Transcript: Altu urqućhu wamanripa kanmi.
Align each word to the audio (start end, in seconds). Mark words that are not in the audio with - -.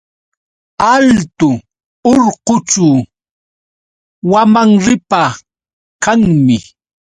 Altu 0.91 1.49
urqućhu 2.11 2.89
wamanripa 4.31 5.21
kanmi. 6.03 6.57